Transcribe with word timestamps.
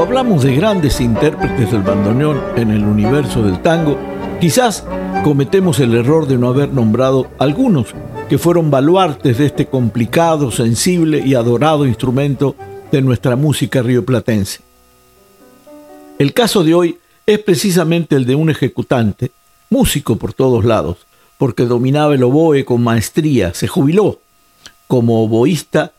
Cuando 0.00 0.18
hablamos 0.18 0.44
de 0.44 0.56
grandes 0.56 0.98
intérpretes 1.02 1.72
del 1.72 1.82
bandoneón 1.82 2.40
en 2.56 2.70
el 2.70 2.84
universo 2.84 3.42
del 3.42 3.60
tango, 3.60 3.98
quizás 4.40 4.82
cometemos 5.22 5.78
el 5.78 5.94
error 5.94 6.26
de 6.26 6.38
no 6.38 6.48
haber 6.48 6.72
nombrado 6.72 7.30
algunos 7.38 7.88
que 8.30 8.38
fueron 8.38 8.70
baluartes 8.70 9.36
de 9.36 9.44
este 9.44 9.66
complicado, 9.66 10.50
sensible 10.50 11.22
y 11.22 11.34
adorado 11.34 11.86
instrumento 11.86 12.56
de 12.90 13.02
nuestra 13.02 13.36
música 13.36 13.82
rioplatense. 13.82 14.62
El 16.18 16.32
caso 16.32 16.64
de 16.64 16.72
hoy 16.72 16.98
es 17.26 17.38
precisamente 17.40 18.16
el 18.16 18.24
de 18.24 18.36
un 18.36 18.48
ejecutante, 18.48 19.32
músico 19.68 20.16
por 20.16 20.32
todos 20.32 20.64
lados, 20.64 20.96
porque 21.36 21.66
dominaba 21.66 22.14
el 22.14 22.22
oboe 22.22 22.64
con 22.64 22.82
maestría, 22.82 23.52
se 23.52 23.68
jubiló 23.68 24.18
como 24.88 25.22
oboísta 25.22 25.92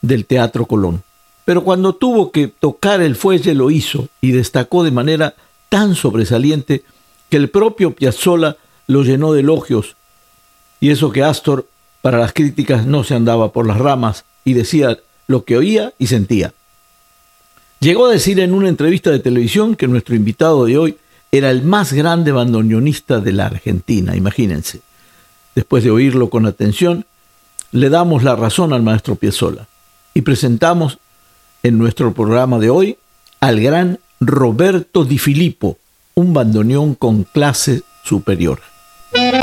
del 0.00 0.24
Teatro 0.24 0.64
Colón 0.64 1.02
pero 1.44 1.64
cuando 1.64 1.94
tuvo 1.94 2.30
que 2.30 2.48
tocar 2.48 3.00
el 3.00 3.16
fuelle 3.16 3.54
lo 3.54 3.70
hizo 3.70 4.08
y 4.20 4.32
destacó 4.32 4.84
de 4.84 4.90
manera 4.90 5.34
tan 5.68 5.94
sobresaliente 5.94 6.84
que 7.28 7.36
el 7.36 7.50
propio 7.50 7.94
Piazzolla 7.94 8.56
lo 8.86 9.02
llenó 9.02 9.32
de 9.32 9.40
elogios, 9.40 9.96
y 10.80 10.90
eso 10.90 11.10
que 11.10 11.22
Astor 11.22 11.66
para 12.02 12.18
las 12.18 12.32
críticas 12.32 12.86
no 12.86 13.04
se 13.04 13.14
andaba 13.14 13.52
por 13.52 13.66
las 13.66 13.78
ramas 13.78 14.24
y 14.44 14.54
decía 14.54 14.98
lo 15.28 15.44
que 15.44 15.56
oía 15.56 15.94
y 15.98 16.08
sentía. 16.08 16.52
Llegó 17.80 18.06
a 18.06 18.12
decir 18.12 18.38
en 18.40 18.54
una 18.54 18.68
entrevista 18.68 19.10
de 19.10 19.18
televisión 19.18 19.76
que 19.76 19.88
nuestro 19.88 20.14
invitado 20.14 20.66
de 20.66 20.78
hoy 20.78 20.98
era 21.30 21.50
el 21.50 21.62
más 21.62 21.92
grande 21.92 22.30
bandoneonista 22.30 23.20
de 23.20 23.32
la 23.32 23.46
Argentina, 23.46 24.14
imagínense. 24.14 24.82
Después 25.54 25.82
de 25.82 25.90
oírlo 25.90 26.30
con 26.30 26.46
atención, 26.46 27.06
le 27.70 27.88
damos 27.88 28.22
la 28.22 28.36
razón 28.36 28.72
al 28.72 28.82
maestro 28.82 29.16
Piazzolla 29.16 29.66
y 30.14 30.20
presentamos 30.20 30.98
en 31.62 31.78
nuestro 31.78 32.12
programa 32.12 32.58
de 32.58 32.70
hoy 32.70 32.96
al 33.40 33.60
gran 33.60 33.98
Roberto 34.20 35.04
Di 35.04 35.18
Filippo, 35.18 35.78
un 36.14 36.32
bandoneón 36.32 36.94
con 36.94 37.24
clase 37.24 37.82
superior. 38.04 38.60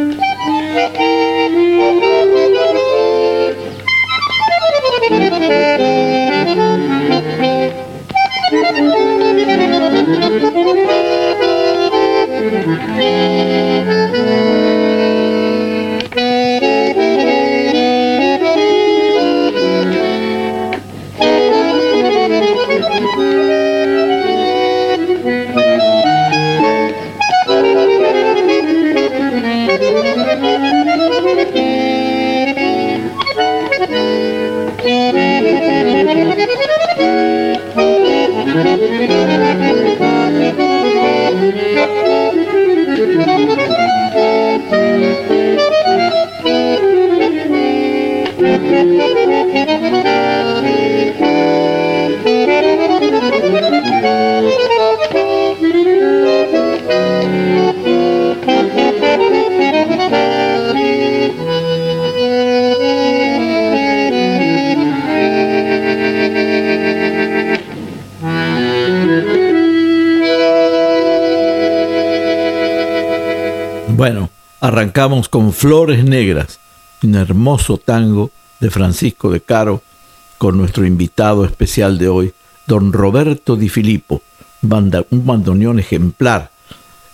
Thank 5.51 5.81
you. 13.91 14.00
Con 75.01 75.51
Flores 75.51 76.03
Negras, 76.05 76.59
un 77.01 77.15
hermoso 77.15 77.79
tango 77.79 78.29
de 78.59 78.69
Francisco 78.69 79.31
de 79.31 79.41
Caro, 79.41 79.81
con 80.37 80.59
nuestro 80.59 80.85
invitado 80.85 81.43
especial 81.43 81.97
de 81.97 82.07
hoy, 82.07 82.33
don 82.67 82.93
Roberto 82.93 83.55
Di 83.55 83.67
Filippo, 83.67 84.21
un 84.61 85.25
bandoneón 85.25 85.79
ejemplar. 85.79 86.51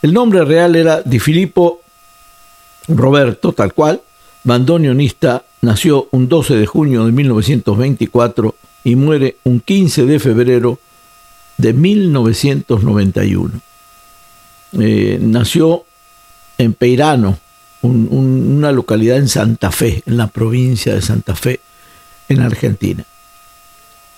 El 0.01 0.11
nombre 0.11 0.43
real 0.43 0.75
era 0.75 1.01
Di 1.01 1.19
Filippo 1.19 1.79
Roberto, 2.89 3.53
tal 3.53 3.73
cual, 3.73 4.01
bandoneonista, 4.43 5.45
nació 5.61 6.09
un 6.11 6.27
12 6.27 6.57
de 6.57 6.65
junio 6.65 7.05
de 7.05 7.13
1924 7.13 8.53
y 8.83 8.97
muere 8.97 9.37
un 9.45 9.61
15 9.61 10.05
de 10.05 10.19
febrero 10.19 10.77
de 11.55 11.71
1991. 11.71 13.61
Eh, 14.73 15.19
nació 15.21 15.85
en 16.57 16.73
Peirano, 16.73 17.39
una 17.81 18.71
localidad 18.71 19.17
en 19.17 19.27
Santa 19.27 19.71
Fe, 19.71 20.03
en 20.05 20.17
la 20.17 20.27
provincia 20.27 20.93
de 20.93 21.01
Santa 21.01 21.35
Fe, 21.35 21.59
en 22.29 22.41
Argentina. 22.41 23.05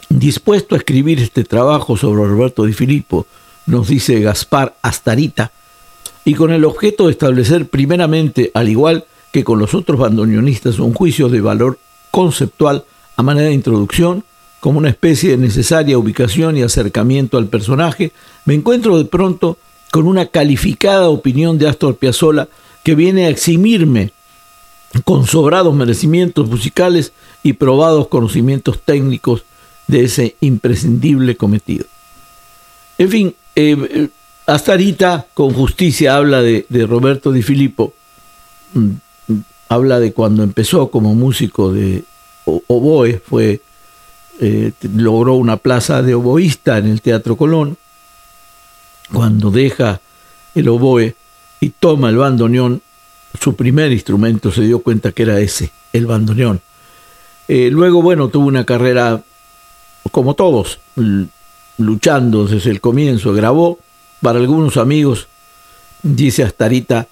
Dispuesto 0.09 0.75
a 0.75 0.79
escribir 0.79 1.19
este 1.19 1.43
trabajo 1.43 1.95
sobre 1.95 2.27
Roberto 2.27 2.65
Di 2.65 2.73
Filippo, 2.73 3.27
nos 3.65 3.87
dice 3.87 4.19
Gaspar 4.19 4.75
Astarita, 4.81 5.51
y 6.25 6.33
con 6.33 6.51
el 6.51 6.65
objeto 6.65 7.05
de 7.05 7.11
establecer 7.11 7.67
primeramente, 7.67 8.51
al 8.53 8.69
igual 8.69 9.05
que 9.31 9.43
con 9.43 9.59
los 9.59 9.73
otros 9.73 9.99
bandoneonistas, 9.99 10.79
un 10.79 10.93
juicio 10.93 11.29
de 11.29 11.41
valor 11.41 11.79
conceptual 12.11 12.85
a 13.15 13.23
manera 13.23 13.47
de 13.47 13.53
introducción, 13.53 14.23
como 14.59 14.79
una 14.79 14.89
especie 14.89 15.31
de 15.31 15.37
necesaria 15.37 15.97
ubicación 15.97 16.57
y 16.57 16.63
acercamiento 16.63 17.37
al 17.37 17.47
personaje, 17.47 18.11
me 18.45 18.55
encuentro 18.55 18.97
de 18.97 19.05
pronto 19.05 19.57
con 19.91 20.07
una 20.07 20.27
calificada 20.27 21.09
opinión 21.09 21.57
de 21.57 21.67
Astor 21.67 21.95
Piazzolla 21.95 22.47
que 22.89 22.95
viene 22.95 23.27
a 23.27 23.29
eximirme 23.29 24.13
con 25.03 25.27
sobrados 25.27 25.75
merecimientos 25.75 26.49
musicales 26.49 27.13
y 27.43 27.53
probados 27.53 28.07
conocimientos 28.07 28.81
técnicos 28.81 29.43
de 29.85 30.05
ese 30.05 30.35
imprescindible 30.41 31.37
cometido. 31.37 31.85
En 32.97 33.09
fin, 33.11 33.35
eh, 33.55 33.77
eh, 33.91 34.07
hasta 34.47 34.71
ahorita 34.71 35.27
con 35.35 35.53
justicia 35.53 36.15
habla 36.15 36.41
de, 36.41 36.65
Roberto 36.87 37.31
Di 37.31 37.43
Filippo, 37.43 37.93
mm, 38.73 38.89
habla 39.67 39.99
de 39.99 40.11
cuando 40.11 40.41
empezó 40.41 40.89
como 40.89 41.13
músico 41.13 41.71
de 41.71 42.03
oboe, 42.45 43.21
fue, 43.23 43.61
eh, 44.39 44.71
logró 44.95 45.35
una 45.35 45.57
plaza 45.57 46.01
de 46.01 46.15
oboísta 46.15 46.79
en 46.79 46.87
el 46.87 47.03
Teatro 47.03 47.37
Colón, 47.37 47.77
cuando 49.13 49.51
deja 49.51 50.01
el 50.55 50.69
oboe 50.69 51.15
y 51.59 51.69
toma 51.69 52.09
el 52.09 52.17
bandoneón, 52.17 52.81
su 53.39 53.55
primer 53.55 53.91
instrumento 53.91 54.51
se 54.51 54.61
dio 54.61 54.79
cuenta 54.79 55.11
que 55.11 55.23
era 55.23 55.39
ese, 55.39 55.71
el 55.93 56.05
bandoneón. 56.05 56.61
Eh, 57.47 57.69
luego, 57.71 58.01
bueno, 58.01 58.29
tuvo 58.29 58.47
una 58.47 58.65
carrera, 58.65 59.21
como 60.11 60.35
todos, 60.35 60.79
luchando 61.77 62.45
desde 62.45 62.69
el 62.69 62.81
comienzo, 62.81 63.33
grabó 63.33 63.79
para 64.21 64.39
algunos 64.39 64.77
amigos, 64.77 65.27
dice 66.03 66.43
Astarita, 66.43 67.07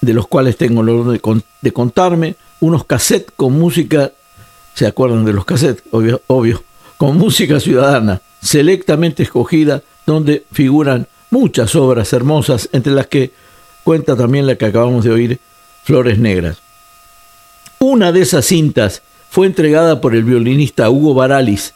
de 0.00 0.14
los 0.14 0.28
cuales 0.28 0.56
tengo 0.56 0.82
el 0.82 0.90
honor 0.90 1.20
de, 1.60 1.72
contarme, 1.72 2.36
unos 2.60 2.84
cassettes 2.84 3.32
con 3.34 3.54
música, 3.54 4.12
¿se 4.74 4.86
acuerdan 4.86 5.24
de 5.24 5.32
los 5.32 5.44
cassettes? 5.44 5.82
Obvio, 5.90 6.22
obvio, 6.28 6.62
con 6.96 7.16
música 7.18 7.58
ciudadana, 7.58 8.20
selectamente 8.40 9.22
escogida, 9.22 9.82
donde 10.06 10.44
figuran 10.52 11.08
muchas 11.30 11.74
obras 11.74 12.12
hermosas, 12.12 12.68
entre 12.72 12.92
las 12.92 13.06
que 13.06 13.32
cuenta 13.84 14.16
también 14.16 14.46
la 14.46 14.56
que 14.56 14.66
acabamos 14.66 15.04
de 15.04 15.10
oír, 15.10 15.40
Flores 15.84 16.18
Negras. 16.18 16.58
Una 17.78 18.12
de 18.12 18.22
esas 18.22 18.44
cintas 18.46 19.02
fue 19.30 19.46
entregada 19.46 20.00
por 20.00 20.14
el 20.14 20.24
violinista 20.24 20.90
Hugo 20.90 21.14
Baralis 21.14 21.74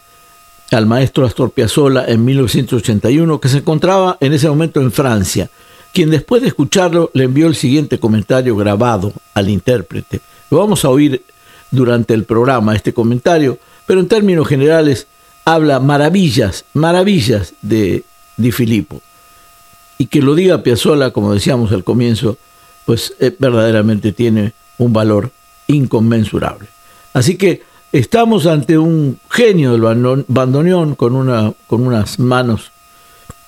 al 0.71 0.87
maestro 0.87 1.27
Astor 1.27 1.51
Piazzolla 1.51 2.07
en 2.07 2.25
1981, 2.25 3.41
que 3.41 3.49
se 3.49 3.59
encontraba 3.59 4.17
en 4.21 4.33
ese 4.33 4.49
momento 4.49 4.81
en 4.81 4.91
Francia, 4.91 5.51
quien 5.93 6.11
después 6.11 6.41
de 6.41 6.49
escucharlo 6.49 7.11
le 7.13 7.25
envió 7.25 7.47
el 7.47 7.55
siguiente 7.55 7.99
comentario 7.99 8.57
grabado 8.57 9.13
al 9.35 9.51
intérprete. 9.51 10.21
Lo 10.51 10.59
vamos 10.59 10.85
a 10.85 10.89
oír 10.89 11.23
durante 11.71 12.15
el 12.15 12.25
programa, 12.25 12.75
este 12.75 12.95
comentario, 12.95 13.59
pero 13.87 14.01
en 14.01 14.09
términos 14.09 14.49
generales 14.49 15.07
habla 15.45 15.79
maravillas, 15.79 16.65
maravillas 16.73 17.53
de 17.61 18.05
Di 18.37 18.51
Filippo 18.53 19.03
y 20.03 20.07
que 20.07 20.21
lo 20.21 20.35
diga 20.35 20.65
Piazzolla, 20.65 21.13
como 21.13 21.33
decíamos 21.33 21.71
al 21.71 21.85
comienzo, 21.85 22.37
pues 22.85 23.15
eh, 23.21 23.33
verdaderamente 23.39 24.11
tiene 24.11 24.53
un 24.79 24.93
valor 24.93 25.31
inconmensurable. 25.69 26.67
Así 27.13 27.37
que 27.37 27.63
estamos 27.93 28.47
ante 28.47 28.79
un 28.79 29.21
genio 29.31 29.71
del 29.71 30.25
bandoneón 30.27 30.97
con, 30.97 31.15
una, 31.15 31.53
con 31.69 31.87
unas 31.87 32.19
manos 32.19 32.73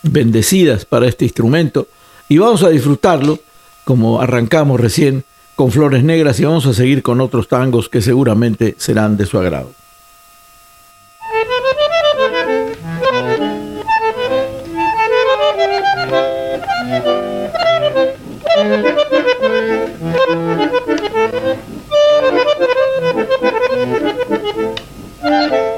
bendecidas 0.04 0.84
para 0.84 1.08
este 1.08 1.24
instrumento 1.24 1.88
y 2.28 2.38
vamos 2.38 2.62
a 2.62 2.68
disfrutarlo 2.68 3.40
como 3.84 4.20
arrancamos 4.20 4.78
recién 4.78 5.24
con 5.56 5.72
Flores 5.72 6.04
Negras 6.04 6.38
y 6.38 6.44
vamos 6.44 6.66
a 6.66 6.72
seguir 6.72 7.02
con 7.02 7.20
otros 7.20 7.48
tangos 7.48 7.88
que 7.88 8.00
seguramente 8.00 8.76
serán 8.78 9.16
de 9.16 9.26
su 9.26 9.38
agrado. 9.38 9.72
Thank 18.54 18.86
you. 25.52 25.73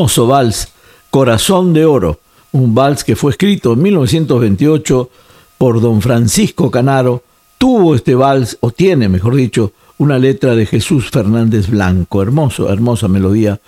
Hermoso 0.00 0.26
vals, 0.26 0.68
Corazón 1.10 1.74
de 1.74 1.84
Oro, 1.84 2.20
un 2.52 2.74
vals 2.74 3.04
que 3.04 3.16
fue 3.16 3.32
escrito 3.32 3.74
en 3.74 3.82
1928 3.82 5.10
por 5.58 5.82
don 5.82 6.00
Francisco 6.00 6.70
Canaro, 6.70 7.22
tuvo 7.58 7.94
este 7.94 8.14
vals, 8.14 8.56
o 8.60 8.70
tiene, 8.70 9.10
mejor 9.10 9.34
dicho, 9.34 9.74
una 9.98 10.18
letra 10.18 10.54
de 10.54 10.64
Jesús 10.64 11.10
Fernández 11.10 11.68
Blanco, 11.68 12.22
hermoso, 12.22 12.72
hermosa 12.72 13.08
melodía, 13.08 13.60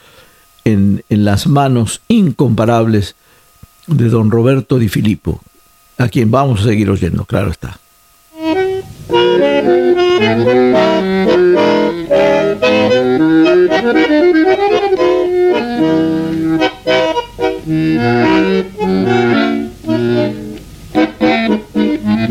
en, 0.65 1.05
en 1.11 1.27
las 1.27 1.47
manos 1.47 2.01
incomparables 2.09 3.15
de 3.87 4.09
don 4.09 4.31
Roberto 4.31 4.79
Di 4.79 4.89
Filippo, 4.89 5.43
a 5.99 6.09
quien 6.09 6.31
vamos 6.31 6.63
a 6.63 6.65
seguir 6.65 6.89
oyendo, 6.89 7.27
claro 7.27 7.51
está. 7.51 7.79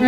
un 0.00 0.07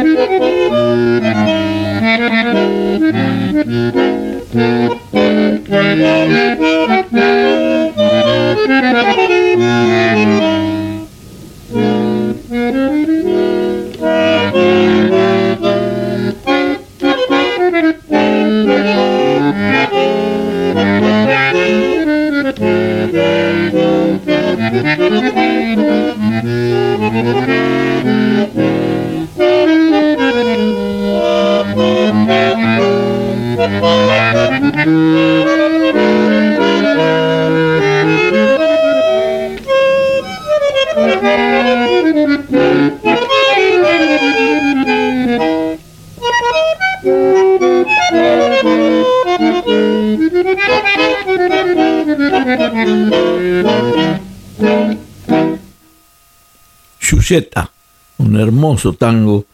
hermoso 58.61 58.93
tango 58.93 59.47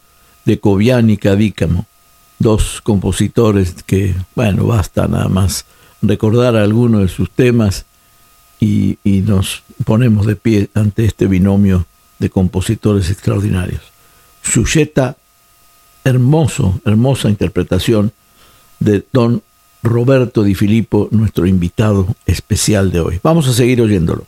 de 0.43 0.59
Cobian 0.59 1.09
y 1.09 1.15
Cadícamo, 1.15 1.85
dos 2.39 2.81
compositores 2.81 3.73
que, 3.85 4.13
bueno, 4.35 4.67
basta 4.67 5.07
nada 5.07 5.29
más 5.29 5.63
recordar 6.01 6.57
algunos 6.57 7.03
de 7.03 7.07
sus 7.07 7.31
temas 7.31 7.85
y, 8.59 8.97
nos 9.05 9.63
ponemos 9.85 10.25
de 10.25 10.35
pie 10.35 10.69
ante 10.73 11.05
este 11.05 11.25
binomio 11.27 11.85
de 12.19 12.29
compositores 12.29 13.09
extraordinarios. 13.09 13.81
Xuxeta, 14.43 15.15
hermoso, 16.03 16.81
hermosa 16.83 17.29
interpretación 17.29 18.11
de 18.79 19.05
don 19.13 19.41
Roberto 19.83 20.43
Di 20.43 20.53
Filippo, 20.53 21.07
nuestro 21.11 21.45
invitado 21.45 22.13
especial 22.25 22.91
de 22.91 22.99
hoy. 22.99 23.19
Vamos 23.23 23.47
a 23.47 23.53
seguir 23.53 23.81
oyéndolo. 23.81 24.25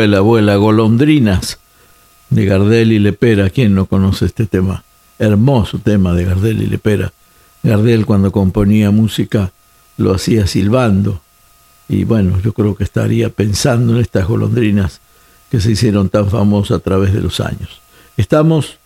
Vuela, 0.00 0.20
vuela, 0.20 0.56
golondrinas 0.56 1.58
de 2.30 2.46
Gardel 2.46 2.92
y 2.92 2.98
Lepera. 2.98 3.50
¿Quién 3.50 3.74
no 3.74 3.84
conoce 3.84 4.24
este 4.24 4.46
tema? 4.46 4.82
Hermoso 5.18 5.78
tema 5.78 6.14
de 6.14 6.24
Gardel 6.24 6.62
y 6.62 6.66
Lepera. 6.68 7.12
Gardel 7.62 8.06
cuando 8.06 8.32
componía 8.32 8.90
música 8.90 9.52
lo 9.98 10.14
hacía 10.14 10.46
silbando. 10.46 11.20
Y 11.86 12.04
bueno, 12.04 12.40
yo 12.40 12.54
creo 12.54 12.74
que 12.74 12.84
estaría 12.84 13.28
pensando 13.28 13.92
en 13.92 14.00
estas 14.00 14.26
golondrinas 14.26 15.02
que 15.50 15.60
se 15.60 15.72
hicieron 15.72 16.08
tan 16.08 16.30
famosas 16.30 16.78
a 16.78 16.80
través 16.80 17.12
de 17.12 17.20
los 17.20 17.38
años. 17.38 17.82
Estamos 18.16 18.78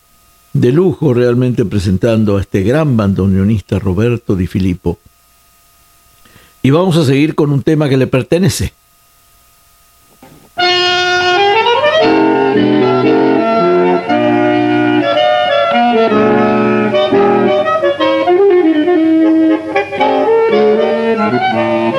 de 0.52 0.73
lujo 0.73 1.14
realmente 1.14 1.64
presentando 1.64 2.38
a 2.38 2.40
este 2.40 2.64
gran 2.64 2.97
bandoneonista 2.97 3.78
Roberto 3.78 4.35
Di 4.35 4.49
Filippo. 4.49 4.99
Y 6.61 6.71
vamos 6.71 6.97
a 6.97 7.04
seguir 7.04 7.37
con 7.37 7.52
un 7.52 7.62
tema 7.62 7.88
que 7.88 7.99
le 7.99 8.09
pertenece. 8.09 8.73
Bueno, 21.34 21.94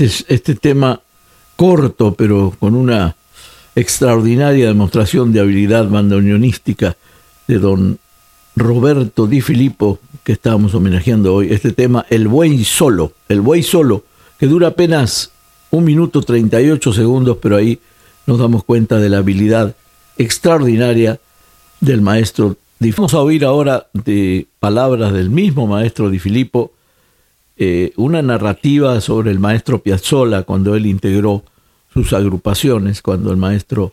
este, 0.00 0.34
este 0.34 0.54
tema 0.54 1.00
corto, 1.56 2.14
pero 2.14 2.54
con 2.58 2.74
una 2.74 3.16
extraordinaria 3.74 4.66
demostración 4.66 5.32
de 5.32 5.40
habilidad 5.40 5.88
bandoneonística 5.88 6.96
de 7.46 7.58
don 7.58 7.98
Roberto 8.56 9.26
Di 9.26 9.40
Filippo, 9.40 9.98
que 10.24 10.32
estábamos 10.32 10.74
homenajeando 10.74 11.34
hoy, 11.34 11.52
este 11.52 11.72
tema, 11.72 12.04
El 12.10 12.28
Buey 12.28 12.64
Solo, 12.64 13.12
El 13.28 13.40
Buey 13.40 13.62
Solo, 13.62 14.04
que 14.38 14.46
dura 14.46 14.68
apenas 14.68 15.30
un 15.70 15.84
minuto 15.84 16.22
38 16.22 16.92
segundos, 16.92 17.38
pero 17.40 17.56
ahí 17.56 17.78
nos 18.26 18.38
damos 18.38 18.64
cuenta 18.64 18.98
de 18.98 19.08
la 19.08 19.18
habilidad 19.18 19.74
extraordinaria 20.16 21.20
del 21.80 22.02
maestro 22.02 22.56
Di 22.78 22.92
Vamos 22.92 23.14
a 23.14 23.20
oír 23.20 23.44
ahora 23.44 23.88
de 23.92 24.46
palabras 24.60 25.12
del 25.12 25.30
mismo 25.30 25.66
maestro 25.66 26.10
Di 26.10 26.18
Filippo, 26.18 26.72
eh, 27.58 27.92
una 27.96 28.22
narrativa 28.22 29.00
sobre 29.00 29.32
el 29.32 29.40
maestro 29.40 29.80
Piazzolla 29.80 30.44
cuando 30.44 30.76
él 30.76 30.86
integró 30.86 31.42
sus 31.92 32.12
agrupaciones, 32.12 33.02
cuando 33.02 33.32
el 33.32 33.36
maestro 33.36 33.92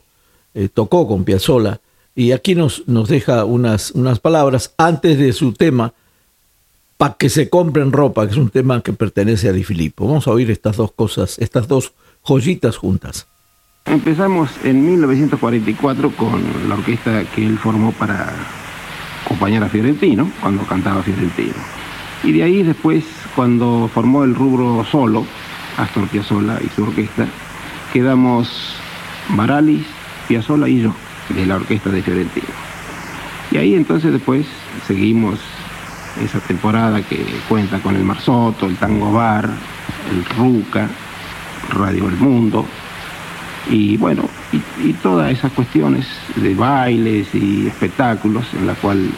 eh, 0.53 0.69
tocó 0.71 1.07
con 1.07 1.23
Piazzolla. 1.23 1.79
Y 2.15 2.31
aquí 2.31 2.53
nos, 2.55 2.87
nos 2.87 3.09
deja 3.09 3.43
unas, 3.43 3.91
unas 3.91 4.19
palabras 4.19 4.73
antes 4.77 5.17
de 5.17 5.33
su 5.33 5.53
tema, 5.53 5.93
para 6.97 7.15
que 7.15 7.29
se 7.29 7.49
compren 7.49 7.91
ropa, 7.91 8.25
que 8.25 8.33
es 8.33 8.37
un 8.37 8.49
tema 8.49 8.81
que 8.81 8.93
pertenece 8.93 9.49
a 9.49 9.51
Di 9.51 9.63
Filippo. 9.63 10.07
Vamos 10.07 10.27
a 10.27 10.31
oír 10.31 10.49
estas 10.51 10.77
dos 10.77 10.91
cosas, 10.91 11.39
estas 11.39 11.67
dos 11.67 11.93
joyitas 12.23 12.77
juntas. 12.77 13.27
Empezamos 13.85 14.49
en 14.63 14.85
1944 14.85 16.11
con 16.15 16.41
la 16.69 16.75
orquesta 16.75 17.23
que 17.35 17.45
él 17.45 17.57
formó 17.57 17.91
para 17.91 18.31
acompañar 19.25 19.63
a 19.63 19.69
Fiorentino, 19.69 20.31
cuando 20.39 20.63
cantaba 20.63 21.03
Fiorentino. 21.03 21.53
Y 22.23 22.31
de 22.31 22.43
ahí 22.43 22.63
después, 22.63 23.03
cuando 23.35 23.89
formó 23.93 24.23
el 24.23 24.33
rubro 24.33 24.85
solo, 24.85 25.25
Astor 25.77 26.07
Piazzolla 26.07 26.59
y 26.63 26.69
su 26.69 26.83
orquesta, 26.83 27.27
quedamos 27.91 28.75
Baralis, 29.29 29.85
Piazzolla 30.27 30.67
y 30.67 30.81
yo, 30.81 30.93
de 31.29 31.45
la 31.45 31.55
orquesta 31.57 31.89
de 31.89 32.01
Fiorentino. 32.01 32.47
Y 33.51 33.57
ahí 33.57 33.75
entonces 33.75 34.11
después 34.11 34.45
seguimos 34.87 35.39
esa 36.23 36.39
temporada 36.39 37.01
que 37.01 37.25
cuenta 37.49 37.79
con 37.79 37.95
el 37.95 38.03
Marsoto, 38.03 38.67
el 38.67 38.77
Tango 38.77 39.11
Bar, 39.11 39.49
el 40.11 40.25
Ruca, 40.37 40.87
Radio 41.69 42.07
El 42.07 42.15
Mundo, 42.15 42.65
y 43.69 43.97
bueno, 43.97 44.23
y, 44.83 44.93
todas 44.93 45.31
esas 45.31 45.51
cuestiones 45.51 46.05
de 46.35 46.53
bailes 46.53 47.33
y 47.33 47.67
espectáculos 47.67 48.45
en 48.53 48.67
la 48.67 48.75
cual 48.75 49.09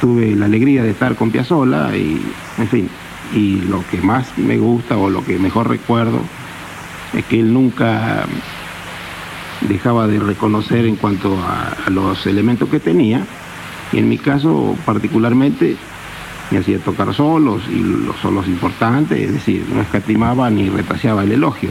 tuve 0.00 0.34
la 0.34 0.46
alegría 0.46 0.82
de 0.82 0.90
estar 0.90 1.14
con 1.14 1.30
Piazzolla 1.30 1.94
y 1.94 2.22
en 2.58 2.68
fin, 2.68 2.88
y 3.34 3.60
lo 3.62 3.84
que 3.90 4.00
más 4.00 4.36
me 4.38 4.58
gusta 4.58 4.96
o 4.96 5.10
lo 5.10 5.24
que 5.24 5.38
mejor 5.38 5.68
recuerdo 5.68 6.20
es 7.14 7.24
que 7.24 7.40
él 7.40 7.52
nunca 7.52 8.26
dejaba 9.62 10.06
de 10.06 10.18
reconocer 10.18 10.86
en 10.86 10.96
cuanto 10.96 11.36
a, 11.38 11.90
los 11.90 12.26
elementos 12.26 12.68
que 12.68 12.80
tenía 12.80 13.24
y 13.92 13.98
en 13.98 14.08
mi 14.08 14.18
caso 14.18 14.76
particularmente 14.84 15.76
me 16.50 16.58
hacía 16.58 16.78
tocar 16.78 17.12
solos 17.14 17.62
y 17.68 17.78
los 17.78 18.16
solos 18.16 18.46
importantes, 18.46 19.18
es 19.18 19.32
decir, 19.32 19.66
no 19.72 19.80
escatimaba 19.80 20.48
ni 20.50 20.68
retraseaba 20.68 21.24
el 21.24 21.32
elogio. 21.32 21.70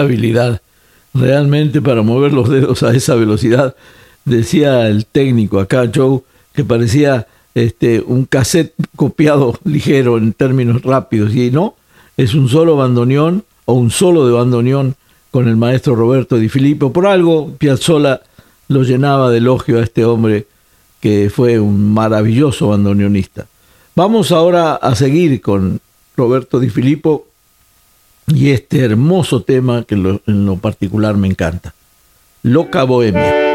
Habilidad 0.00 0.60
realmente 1.14 1.80
para 1.80 2.02
mover 2.02 2.32
los 2.32 2.48
dedos 2.48 2.82
a 2.82 2.94
esa 2.94 3.14
velocidad. 3.14 3.74
Decía 4.24 4.88
el 4.88 5.06
técnico 5.06 5.60
acá, 5.60 5.90
Joe, 5.92 6.20
que 6.52 6.64
parecía 6.64 7.26
este, 7.54 8.00
un 8.00 8.24
cassette 8.24 8.74
copiado 8.96 9.58
ligero 9.64 10.18
en 10.18 10.32
términos 10.32 10.82
rápidos. 10.82 11.34
Y 11.34 11.50
no, 11.50 11.74
es 12.16 12.34
un 12.34 12.48
solo 12.48 12.76
bandoneón 12.76 13.44
o 13.64 13.74
un 13.74 13.90
solo 13.90 14.26
de 14.26 14.32
bandoneón 14.32 14.96
con 15.30 15.48
el 15.48 15.56
maestro 15.56 15.94
Roberto 15.94 16.38
Di 16.38 16.48
Filippo. 16.48 16.92
Por 16.92 17.06
algo, 17.06 17.52
Piazzolla 17.58 18.22
lo 18.68 18.82
llenaba 18.82 19.30
de 19.30 19.38
elogio 19.38 19.78
a 19.78 19.82
este 19.82 20.04
hombre 20.04 20.46
que 21.00 21.30
fue 21.30 21.60
un 21.60 21.92
maravilloso 21.92 22.68
bandoneonista. 22.68 23.46
Vamos 23.94 24.32
ahora 24.32 24.74
a 24.74 24.94
seguir 24.94 25.40
con 25.40 25.80
Roberto 26.16 26.58
Di 26.58 26.70
Filippo 26.70 27.25
y 28.26 28.50
este 28.50 28.84
hermoso 28.84 29.42
tema 29.42 29.84
que 29.84 29.94
en 29.94 30.46
lo 30.46 30.56
particular 30.56 31.16
me 31.16 31.28
encanta. 31.28 31.74
Loca 32.42 32.84
Bohemia. 32.84 33.45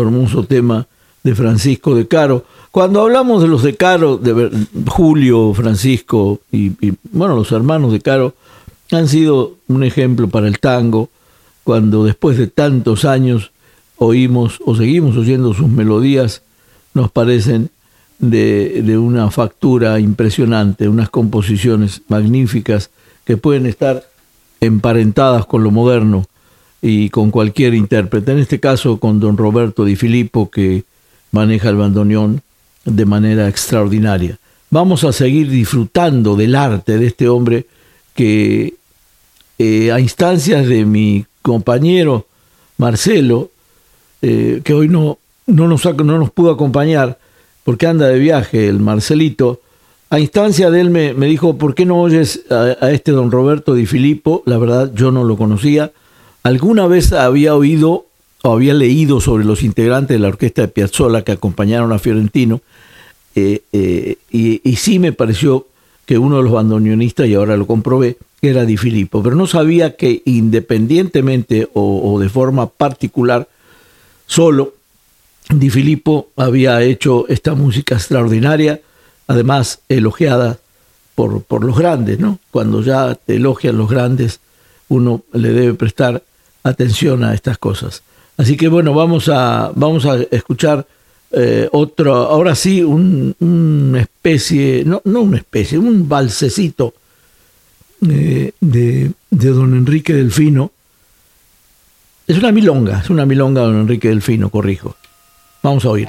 Hermoso, 0.00 0.44
tema 0.44 0.86
de 1.22 1.34
Francisco 1.34 1.94
de 1.94 2.06
Caro. 2.06 2.44
Cuando 2.70 3.00
hablamos 3.00 3.42
de 3.42 3.48
los 3.48 3.62
de 3.62 3.76
Caro, 3.76 4.16
de 4.18 4.66
Julio, 4.86 5.54
Francisco 5.54 6.40
y, 6.52 6.72
bueno, 7.12 7.34
los 7.34 7.50
hermanos 7.52 7.92
de 7.92 8.00
Caro 8.00 8.34
han 8.92 9.08
sido 9.08 9.54
un 9.68 9.82
ejemplo 9.82 10.28
para 10.28 10.46
el 10.46 10.58
tango, 10.58 11.08
cuando 11.64 12.04
después 12.04 12.36
de 12.36 12.46
tantos 12.46 13.04
años 13.04 13.52
oímos 13.96 14.60
o 14.64 14.76
seguimos 14.76 15.16
oyendo 15.16 15.54
sus 15.54 15.68
melodías, 15.68 16.42
nos 16.92 17.10
parecen 17.10 17.70
de, 18.18 18.98
una 18.98 19.30
factura 19.30 19.98
impresionante, 20.00 20.88
unas 20.88 21.10
composiciones 21.10 22.02
magníficas 22.08 22.90
que 23.24 23.36
pueden 23.36 23.66
estar 23.66 24.04
emparentadas 24.60 25.46
con 25.46 25.64
lo 25.64 25.70
moderno 25.70 26.26
y 26.86 27.08
con 27.08 27.30
cualquier 27.30 27.72
intérprete, 27.72 28.32
en 28.32 28.40
este 28.40 28.60
caso 28.60 29.00
con 29.00 29.18
don 29.18 29.38
Roberto 29.38 29.86
Di 29.86 29.96
Filippo 29.96 30.50
que 30.50 30.84
maneja 31.30 31.70
el 31.70 31.76
bandoneón 31.76 32.42
de 32.84 33.06
manera 33.06 33.48
extraordinaria. 33.48 34.38
Vamos 34.68 35.02
a 35.04 35.12
seguir 35.14 35.48
disfrutando 35.48 36.36
del 36.36 36.54
arte 36.54 36.98
de 36.98 37.06
este 37.06 37.26
hombre 37.26 37.64
que 38.14 38.74
eh, 39.58 39.92
a 39.92 39.98
instancias 39.98 40.66
de 40.66 40.84
mi 40.84 41.24
compañero 41.40 42.26
Marcelo, 42.76 43.50
eh, 44.20 44.60
que 44.62 44.74
hoy 44.74 44.88
no, 44.88 45.16
no, 45.46 45.66
nos, 45.66 45.86
no 45.86 46.18
nos 46.18 46.30
pudo 46.32 46.50
acompañar 46.50 47.18
porque 47.64 47.86
anda 47.86 48.08
de 48.08 48.18
viaje 48.18 48.68
el 48.68 48.80
Marcelito, 48.80 49.62
a 50.10 50.20
instancia 50.20 50.70
de 50.70 50.82
él 50.82 50.90
me, 50.90 51.14
me 51.14 51.28
dijo, 51.28 51.56
¿por 51.56 51.74
qué 51.74 51.86
no 51.86 51.98
oyes 51.98 52.42
a, 52.50 52.76
a, 52.78 52.90
este 52.90 53.12
don 53.12 53.30
Roberto 53.30 53.72
Di 53.72 53.86
Filippo? 53.86 54.42
La 54.44 54.58
verdad 54.58 54.92
yo 54.94 55.10
no 55.10 55.24
lo 55.24 55.38
conocía 55.38 55.90
Alguna 56.44 56.86
vez 56.86 57.14
había 57.14 57.54
oído 57.54 58.04
o 58.42 58.52
había 58.52 58.74
leído 58.74 59.22
sobre 59.22 59.46
los 59.46 59.62
integrantes 59.62 60.14
de 60.14 60.18
la 60.18 60.28
orquesta 60.28 60.60
de 60.60 60.68
Piazzolla 60.68 61.22
que 61.22 61.32
acompañaron 61.32 61.90
a 61.90 61.98
Fiorentino 61.98 62.60
eh, 63.34 63.62
eh, 63.72 64.18
y, 64.30 64.76
sí 64.76 64.98
me 64.98 65.12
pareció 65.14 65.66
que 66.04 66.18
uno 66.18 66.36
de 66.36 66.42
los 66.42 66.52
bandoneonistas, 66.52 67.28
y 67.28 67.34
ahora 67.34 67.56
lo 67.56 67.66
comprobé, 67.66 68.18
era 68.42 68.66
Di 68.66 68.76
Filippo, 68.76 69.22
pero 69.22 69.36
no 69.36 69.46
sabía 69.46 69.96
que 69.96 70.20
independientemente 70.26 71.70
o, 71.72 72.18
de 72.20 72.28
forma 72.28 72.68
particular, 72.68 73.48
solo 74.26 74.74
Di 75.48 75.70
Filippo 75.70 76.28
había 76.36 76.82
hecho 76.82 77.26
esta 77.28 77.54
música 77.54 77.94
extraordinaria, 77.94 78.82
además 79.28 79.80
elogiada 79.88 80.58
por, 81.14 81.42
por 81.42 81.64
los 81.64 81.78
grandes, 81.78 82.20
¿no? 82.20 82.38
Cuando 82.50 82.82
ya 82.82 83.14
te 83.14 83.36
elogian 83.36 83.78
los 83.78 83.88
grandes, 83.88 84.40
uno 84.90 85.22
le 85.32 85.48
debe 85.48 85.72
prestar 85.72 86.22
atención 86.64 87.22
a 87.22 87.34
estas 87.34 87.58
cosas. 87.58 88.02
Así 88.36 88.56
que 88.56 88.66
bueno, 88.68 88.92
vamos 88.94 89.28
a, 89.28 89.70
vamos 89.76 90.04
a 90.06 90.16
escuchar 90.30 90.84
eh, 91.30 91.68
otro, 91.72 92.14
ahora 92.14 92.54
sí, 92.54 92.82
un, 92.82 93.36
una 93.38 94.00
especie, 94.00 94.82
no, 94.84 95.00
no 95.04 95.20
una 95.20 95.36
especie, 95.36 95.78
un 95.78 96.08
balsecito 96.08 96.94
eh, 98.08 98.52
de, 98.60 99.12
de 99.30 99.48
don 99.50 99.74
Enrique 99.74 100.12
Delfino. 100.12 100.72
Es 102.26 102.38
una 102.38 102.50
milonga, 102.50 103.00
es 103.00 103.10
una 103.10 103.26
milonga 103.26 103.62
don 103.62 103.80
Enrique 103.80 104.08
Delfino, 104.08 104.48
corrijo. 104.48 104.96
Vamos 105.62 105.84
a 105.84 105.90
oír. 105.90 106.08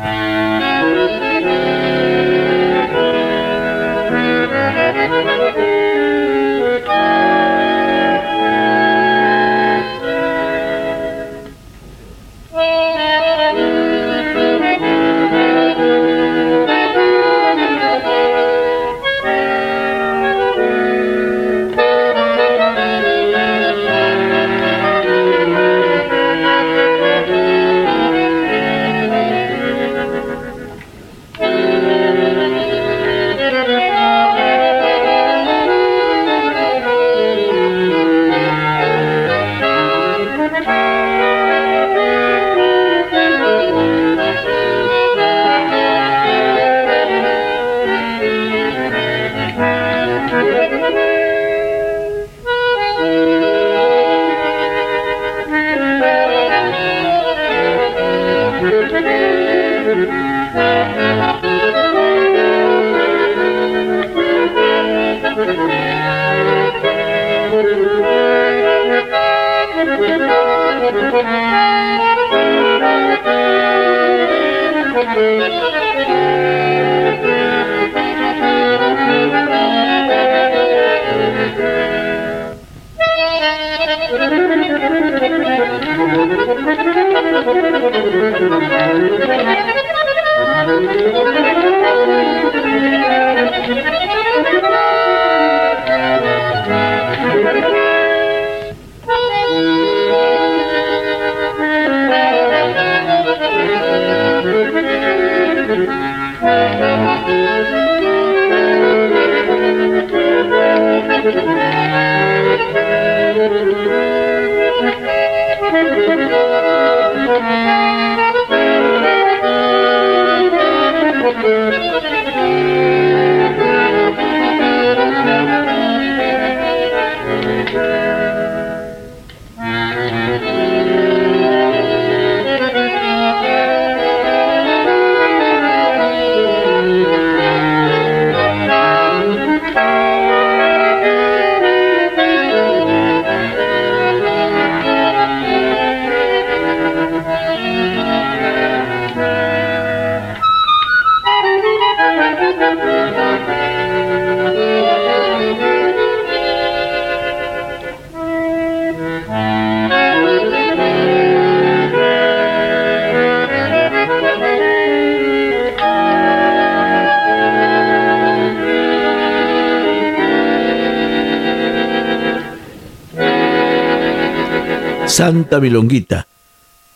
Santa 175.15 175.61
Milonguita, 175.61 176.27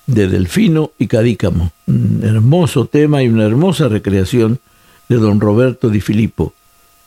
de 0.06 0.28
Delfino 0.28 0.92
y 1.00 1.08
Cadícamo. 1.08 1.72
Hermoso 2.22 2.84
tema 2.84 3.24
y 3.24 3.30
una 3.30 3.46
hermosa 3.46 3.88
recreación 3.88 4.60
de 5.08 5.16
don 5.16 5.40
Roberto 5.40 5.90
Di 5.90 6.02
Filippo. 6.02 6.54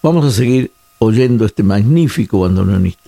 Vamos 0.02 0.24
a 0.24 0.30
seguir 0.30 0.72
oyendo 1.00 1.44
este 1.44 1.62
magnífico 1.62 2.40
bandoneonista. 2.40 3.01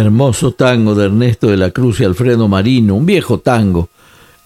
Hermoso 0.00 0.52
tango 0.52 0.94
de 0.94 1.06
Ernesto 1.06 1.48
de 1.48 1.56
la 1.56 1.70
Cruz 1.70 2.00
y 2.00 2.04
Alfredo 2.04 2.48
Marino, 2.48 2.94
un 2.94 3.06
viejo 3.06 3.38
tango, 3.38 3.88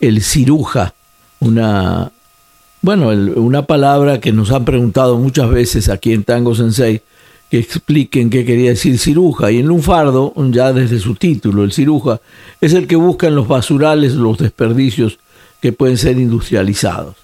el 0.00 0.22
ciruja, 0.22 0.94
una, 1.40 2.10
bueno, 2.82 3.08
una 3.36 3.62
palabra 3.62 4.20
que 4.20 4.32
nos 4.32 4.50
han 4.50 4.64
preguntado 4.64 5.18
muchas 5.18 5.48
veces 5.50 5.88
aquí 5.88 6.12
en 6.12 6.24
Tango 6.24 6.54
Sensei, 6.54 7.00
que 7.50 7.58
expliquen 7.58 8.30
qué 8.30 8.44
quería 8.44 8.70
decir 8.70 8.98
ciruja. 8.98 9.50
Y 9.52 9.58
en 9.58 9.66
Lunfardo, 9.66 10.32
ya 10.50 10.72
desde 10.72 10.98
su 10.98 11.14
título, 11.14 11.64
el 11.64 11.72
ciruja, 11.72 12.20
es 12.60 12.72
el 12.72 12.86
que 12.86 12.96
busca 12.96 13.28
en 13.28 13.36
los 13.36 13.46
basurales 13.46 14.14
los 14.14 14.38
desperdicios 14.38 15.18
que 15.60 15.72
pueden 15.72 15.96
ser 15.96 16.18
industrializados. 16.18 17.16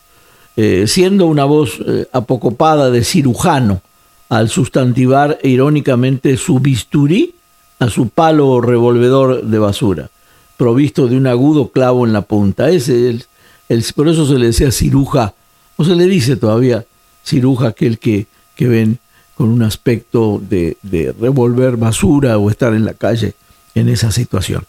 eh, 0.56 0.86
siendo 0.86 1.26
una 1.26 1.44
voz 1.44 1.78
eh, 1.86 2.06
apocopada 2.12 2.90
de 2.90 3.04
cirujano, 3.04 3.80
al 4.28 4.48
sustantivar 4.48 5.38
irónicamente 5.42 6.36
su 6.36 6.60
bisturí 6.60 7.34
a 7.80 7.90
su 7.90 8.08
palo 8.08 8.60
revolvedor 8.60 9.42
de 9.42 9.58
basura, 9.58 10.10
provisto 10.56 11.08
de 11.08 11.16
un 11.16 11.26
agudo 11.26 11.70
clavo 11.70 12.06
en 12.06 12.12
la 12.12 12.22
punta. 12.22 12.70
Ese 12.70 13.08
el, 13.08 13.24
el, 13.68 13.84
por 13.96 14.06
eso 14.06 14.26
se 14.26 14.38
le 14.38 14.46
decía 14.46 14.70
ciruja, 14.70 15.34
o 15.76 15.84
se 15.84 15.96
le 15.96 16.06
dice 16.06 16.36
todavía 16.36 16.84
ciruja, 17.24 17.68
aquel 17.68 17.98
que, 17.98 18.26
que 18.54 18.68
ven 18.68 18.98
con 19.34 19.48
un 19.48 19.62
aspecto 19.62 20.40
de, 20.48 20.76
de 20.82 21.14
revolver 21.18 21.76
basura 21.76 22.36
o 22.38 22.50
estar 22.50 22.74
en 22.74 22.84
la 22.84 22.94
calle 22.94 23.34
en 23.74 23.88
esa 23.88 24.12
situación. 24.12 24.64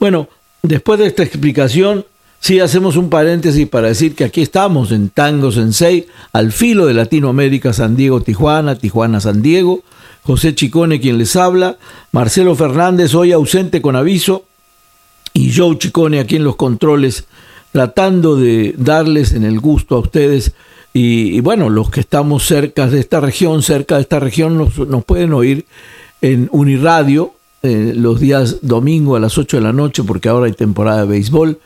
Bueno, 0.00 0.28
después 0.62 0.98
de 0.98 1.06
esta 1.06 1.22
explicación, 1.22 2.04
sí 2.40 2.58
hacemos 2.58 2.96
un 2.96 3.08
paréntesis 3.08 3.68
para 3.68 3.88
decir 3.88 4.14
que 4.16 4.24
aquí 4.24 4.42
estamos 4.42 4.90
en 4.90 5.10
Tango 5.10 5.52
Sensei, 5.52 6.06
al 6.32 6.50
filo 6.50 6.86
de 6.86 6.94
Latinoamérica, 6.94 7.72
San 7.72 7.94
Diego, 7.94 8.20
Tijuana, 8.20 8.74
Tijuana, 8.74 9.20
San 9.20 9.42
Diego. 9.42 9.82
José 10.26 10.56
Chicone 10.56 10.98
quien 10.98 11.18
les 11.18 11.36
habla, 11.36 11.76
Marcelo 12.10 12.56
Fernández 12.56 13.14
hoy 13.14 13.30
ausente 13.30 13.80
con 13.80 13.94
aviso. 13.94 14.44
Y 15.32 15.54
Joe 15.54 15.78
Chicone 15.78 16.18
aquí 16.18 16.34
en 16.34 16.42
los 16.42 16.56
controles 16.56 17.26
tratando 17.70 18.34
de 18.36 18.74
darles 18.76 19.32
en 19.32 19.44
el 19.44 19.60
gusto 19.60 19.94
a 19.94 20.00
ustedes. 20.00 20.52
Y, 20.92 21.40
bueno, 21.42 21.68
los 21.68 21.90
que 21.90 22.00
estamos 22.00 22.44
cerca 22.44 22.88
de 22.88 22.98
esta 22.98 23.20
región, 23.20 23.62
cerca 23.62 23.96
de 23.96 24.00
esta 24.00 24.18
región 24.18 24.56
nos, 24.56 25.04
pueden 25.04 25.32
oír 25.32 25.66
en 26.22 26.48
Uniradio 26.50 27.34
eh, 27.62 27.92
los 27.94 28.18
días 28.18 28.58
domingo 28.62 29.14
a 29.14 29.20
las 29.20 29.38
8 29.38 29.58
de 29.58 29.62
la 29.62 29.72
noche 29.72 30.02
porque 30.02 30.28
ahora 30.28 30.46
hay 30.46 30.54
temporada 30.54 31.02
de 31.02 31.06
béisbol 31.06 31.60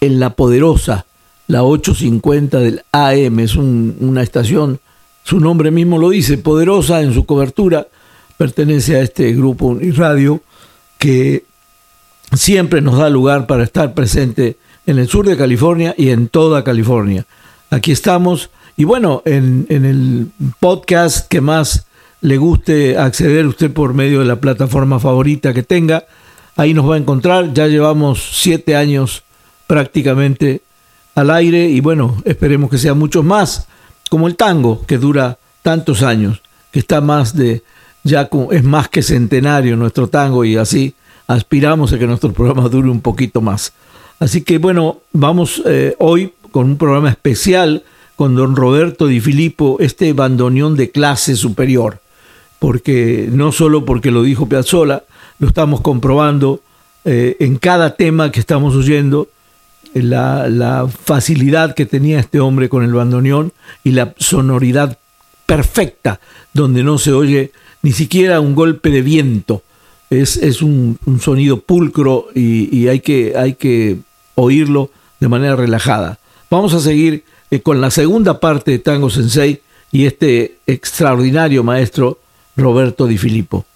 en 0.00 0.20
La 0.20 0.34
Poderosa, 0.34 1.06
la 1.46 1.62
850 1.62 2.58
del 2.58 2.82
AM, 2.92 3.38
es 3.38 3.54
un, 3.54 3.96
una 4.00 4.22
estación 4.22 4.80
su 5.28 5.40
nombre 5.40 5.70
mismo 5.70 5.98
lo 5.98 6.08
dice, 6.08 6.38
poderosa 6.38 7.02
en 7.02 7.12
su 7.12 7.26
cobertura, 7.26 7.86
pertenece 8.38 8.96
a 8.96 9.02
este 9.02 9.30
grupo 9.34 9.66
Uniradio 9.66 10.40
que 10.96 11.44
siempre 12.32 12.80
nos 12.80 12.96
da 12.96 13.10
lugar 13.10 13.46
para 13.46 13.62
estar 13.62 13.92
presente 13.92 14.56
en 14.86 14.98
el 14.98 15.06
sur 15.06 15.28
de 15.28 15.36
California 15.36 15.94
y 15.98 16.08
en 16.08 16.28
toda 16.28 16.64
California. 16.64 17.26
Aquí 17.68 17.92
estamos 17.92 18.48
y 18.78 18.84
bueno, 18.84 19.20
en, 19.26 19.66
en 19.68 19.84
el 19.84 20.28
podcast 20.60 21.28
que 21.28 21.42
más 21.42 21.84
le 22.22 22.38
guste 22.38 22.96
acceder 22.96 23.46
usted 23.46 23.70
por 23.70 23.92
medio 23.92 24.20
de 24.20 24.24
la 24.24 24.36
plataforma 24.36 24.98
favorita 24.98 25.52
que 25.52 25.62
tenga, 25.62 26.06
ahí 26.56 26.72
nos 26.72 26.88
va 26.88 26.94
a 26.94 26.98
encontrar. 26.98 27.52
Ya 27.52 27.66
llevamos 27.66 28.30
siete 28.32 28.76
años 28.76 29.24
prácticamente 29.66 30.62
al 31.14 31.30
aire 31.30 31.68
y 31.68 31.80
bueno, 31.80 32.16
esperemos 32.24 32.70
que 32.70 32.78
sean 32.78 32.98
muchos 32.98 33.26
más 33.26 33.67
como 34.08 34.26
el 34.28 34.36
tango, 34.36 34.84
que 34.86 34.98
dura 34.98 35.38
tantos 35.62 36.02
años, 36.02 36.42
que 36.70 36.78
está 36.78 37.00
más 37.00 37.34
de, 37.34 37.62
ya 38.04 38.28
es 38.50 38.64
más 38.64 38.88
que 38.88 39.02
centenario 39.02 39.76
nuestro 39.76 40.08
tango 40.08 40.44
y 40.44 40.56
así 40.56 40.94
aspiramos 41.26 41.92
a 41.92 41.98
que 41.98 42.06
nuestro 42.06 42.32
programa 42.32 42.68
dure 42.68 42.90
un 42.90 43.00
poquito 43.00 43.40
más. 43.40 43.72
Así 44.18 44.42
que 44.42 44.58
bueno, 44.58 44.98
vamos 45.12 45.62
eh, 45.66 45.94
hoy 45.98 46.32
con 46.50 46.66
un 46.66 46.76
programa 46.78 47.10
especial 47.10 47.84
con 48.16 48.34
don 48.34 48.56
Roberto 48.56 49.06
Di 49.06 49.20
Filippo, 49.20 49.76
este 49.78 50.12
bandoneón 50.12 50.74
de 50.74 50.90
clase 50.90 51.36
superior, 51.36 52.00
porque 52.58 53.28
no 53.30 53.52
solo 53.52 53.84
porque 53.84 54.10
lo 54.10 54.24
dijo 54.24 54.48
Piazzolla, 54.48 55.04
lo 55.38 55.46
estamos 55.46 55.82
comprobando 55.82 56.60
eh, 57.04 57.36
en 57.38 57.58
cada 57.58 57.94
tema 57.94 58.32
que 58.32 58.40
estamos 58.40 58.74
oyendo, 58.74 59.28
la, 59.94 60.48
la, 60.48 60.88
facilidad 60.88 61.74
que 61.74 61.86
tenía 61.86 62.20
este 62.20 62.40
hombre 62.40 62.68
con 62.68 62.84
el 62.84 62.92
bandoneón 62.92 63.52
y 63.84 63.92
la 63.92 64.14
sonoridad 64.18 64.98
perfecta, 65.46 66.20
donde 66.52 66.82
no 66.82 66.98
se 66.98 67.12
oye 67.12 67.52
ni 67.82 67.92
siquiera 67.92 68.40
un 68.40 68.54
golpe 68.54 68.90
de 68.90 69.02
viento. 69.02 69.62
Es, 70.10 70.36
es 70.36 70.62
un, 70.62 70.98
un, 71.04 71.20
sonido 71.20 71.60
pulcro 71.60 72.28
y, 72.34 72.88
hay, 72.88 73.00
que, 73.00 73.34
hay 73.36 73.54
que 73.54 73.98
oírlo 74.34 74.90
de 75.20 75.28
manera 75.28 75.56
relajada. 75.56 76.18
Vamos 76.50 76.72
a 76.72 76.80
seguir 76.80 77.24
eh, 77.50 77.60
con 77.60 77.80
la 77.80 77.90
segunda 77.90 78.40
parte 78.40 78.70
de 78.70 78.78
Tango 78.78 79.10
Sensei 79.10 79.60
y 79.92 80.06
este 80.06 80.58
extraordinario 80.66 81.62
maestro 81.62 82.18
Roberto 82.56 83.06
Di 83.06 83.18
Filippo. 83.18 83.66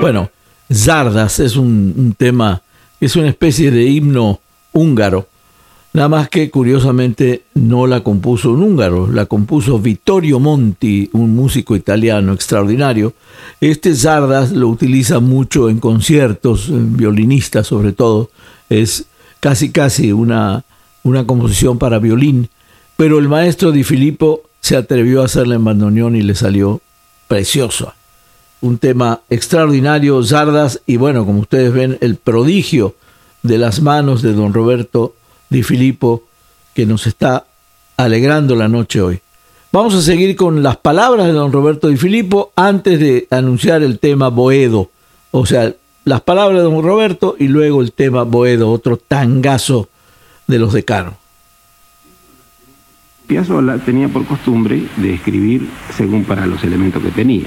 Bueno, 0.00 0.30
Zardas 0.72 1.40
es 1.40 1.56
un, 1.56 2.14
tema, 2.16 2.62
es 3.00 3.16
una 3.16 3.28
especie 3.28 3.70
de 3.70 3.84
himno 3.84 4.40
húngaro 4.72 5.28
Nada 5.98 6.08
más 6.10 6.28
que 6.28 6.50
curiosamente 6.50 7.44
no 7.54 7.86
la 7.86 8.04
compuso 8.04 8.52
un 8.52 8.62
húngaro, 8.62 9.10
la 9.10 9.24
compuso 9.24 9.78
Vittorio 9.78 10.38
Monti, 10.38 11.08
un 11.14 11.34
músico 11.34 11.74
italiano 11.74 12.34
extraordinario. 12.34 13.14
Este 13.60 13.94
Zardas 13.94 14.52
lo 14.52 14.68
utiliza 14.68 15.18
mucho 15.18 15.70
en 15.70 15.80
conciertos, 15.80 16.68
violinistas 16.70 17.66
sobre 17.66 17.92
todo. 17.92 18.30
Es 18.68 19.06
casi 19.40 19.70
casi 19.70 20.12
una, 20.12 20.64
una 21.04 21.26
composición 21.26 21.78
para 21.78 21.98
violín, 21.98 22.50
pero 22.98 23.18
el 23.18 23.28
maestro 23.28 23.72
Di 23.72 23.82
Filippo 23.82 24.42
se 24.60 24.76
atrevió 24.76 25.22
a 25.22 25.24
hacerla 25.24 25.54
en 25.54 25.64
bandoneón 25.64 26.16
y 26.16 26.22
le 26.22 26.34
salió 26.34 26.82
preciosa. 27.28 27.94
Un 28.60 28.78
tema 28.78 29.20
extraordinario, 29.30 30.22
Zardas, 30.24 30.80
y 30.86 30.96
bueno, 30.96 31.24
como 31.24 31.40
ustedes 31.40 31.72
ven, 31.72 31.98
el 32.00 32.16
prodigio 32.16 32.96
de 33.42 33.58
las 33.58 33.80
manos 33.80 34.22
de 34.22 34.32
don 34.32 34.52
Roberto 34.52 35.14
Di 35.48 35.62
Filippo 35.62 36.24
que 36.74 36.86
nos 36.86 37.06
está 37.06 37.46
alegrando 37.96 38.56
la 38.56 38.68
noche 38.68 39.00
hoy. 39.00 39.20
Vamos 39.70 39.94
a 39.94 40.02
seguir 40.02 40.34
con 40.34 40.62
las 40.62 40.76
palabras 40.78 41.26
de 41.26 41.32
don 41.32 41.52
Roberto 41.52 41.88
Di 41.88 41.96
Filippo 41.96 42.52
antes 42.56 42.98
de 42.98 43.28
anunciar 43.30 43.82
el 43.82 43.98
tema 43.98 44.28
Boedo. 44.28 44.90
O 45.30 45.46
sea, 45.46 45.74
las 46.04 46.20
palabras 46.22 46.58
de 46.58 46.64
don 46.64 46.82
Roberto 46.82 47.36
y 47.38 47.48
luego 47.48 47.82
el 47.82 47.92
tema 47.92 48.24
Boedo, 48.24 48.70
otro 48.70 48.96
tangazo 48.96 49.88
de 50.46 50.58
los 50.58 50.72
decanos. 50.72 51.14
Piazzolla 53.28 53.76
tenía 53.76 54.08
por 54.08 54.24
costumbre 54.24 54.82
de 54.96 55.14
escribir 55.14 55.68
según 55.90 56.24
para 56.24 56.46
los 56.46 56.64
elementos 56.64 57.02
que 57.02 57.10
tenía. 57.10 57.46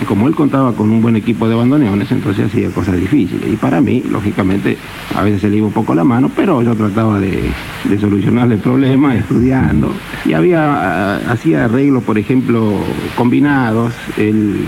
Y 0.00 0.04
como 0.06 0.26
él 0.26 0.34
contaba 0.34 0.72
con 0.72 0.90
un 0.90 1.02
buen 1.02 1.16
equipo 1.16 1.46
de 1.46 1.54
bandoneones, 1.54 2.10
entonces 2.10 2.46
hacía 2.46 2.70
cosas 2.70 2.96
difíciles. 2.98 3.52
Y 3.52 3.56
para 3.56 3.82
mí, 3.82 4.02
lógicamente, 4.10 4.78
a 5.14 5.22
veces 5.22 5.42
se 5.42 5.50
le 5.50 5.58
iba 5.58 5.66
un 5.66 5.72
poco 5.72 5.94
la 5.94 6.02
mano, 6.02 6.30
pero 6.34 6.62
yo 6.62 6.74
trataba 6.74 7.20
de, 7.20 7.42
de 7.84 7.98
solucionarle 8.00 8.54
el 8.54 8.60
problema 8.62 9.14
estudiando. 9.14 9.92
Y 10.24 10.32
había, 10.32 10.64
ah, 10.64 11.20
hacía 11.28 11.66
arreglos, 11.66 12.02
por 12.04 12.16
ejemplo, 12.16 12.80
combinados. 13.14 13.92
Él 14.16 14.64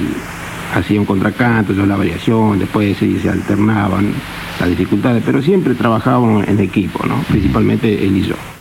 hacía 0.74 1.01
un 1.01 1.07
contracanto, 1.07 1.72
yo 1.72 1.86
la 1.86 1.97
variación, 1.97 2.59
después 2.59 2.99
se, 2.99 3.18
se 3.18 3.30
alternaban 3.30 4.12
las 4.61 4.68
dificultades, 4.68 5.22
pero 5.24 5.40
siempre 5.40 5.74
trabajábamos 5.74 6.47
en 6.47 6.61
equipo, 6.61 7.07
¿no? 7.07 7.16
principalmente 7.30 8.05
él 8.05 8.16
y 8.18 8.22
yo. 8.22 8.54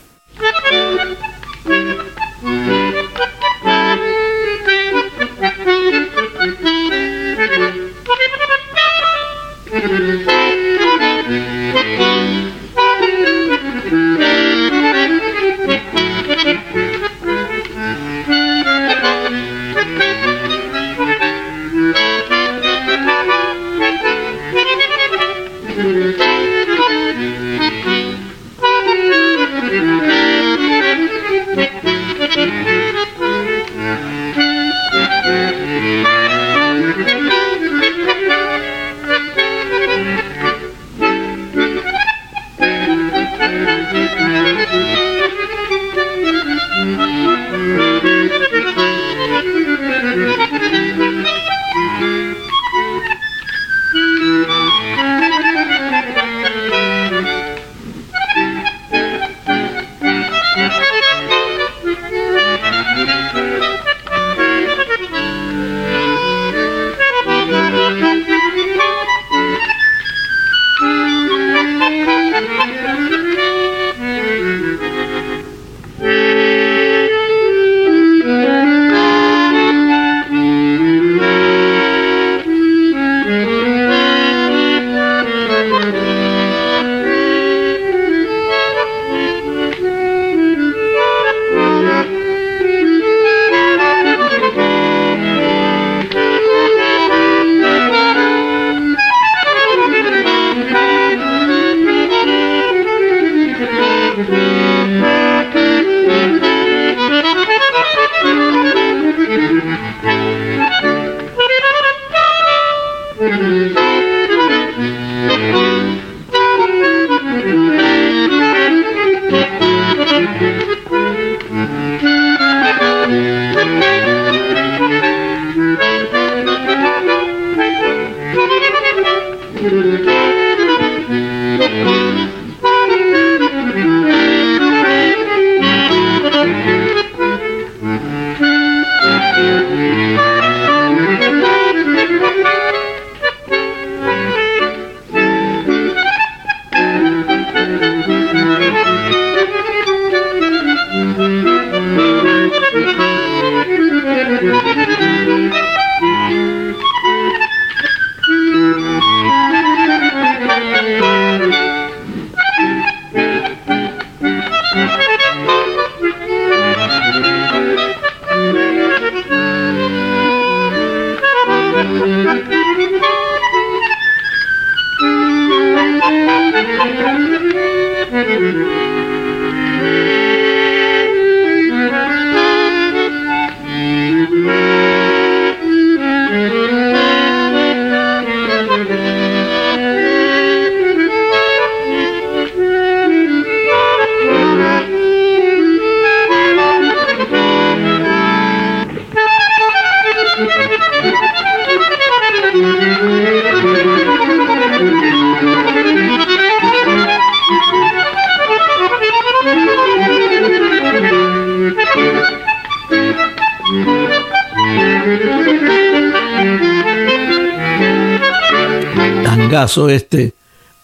Este 219.90 220.34